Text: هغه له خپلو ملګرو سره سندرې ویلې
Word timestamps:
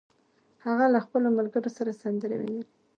هغه 0.65 0.85
له 0.93 0.99
خپلو 1.05 1.27
ملګرو 1.37 1.69
سره 1.77 1.97
سندرې 2.01 2.37
ویلې 2.39 2.63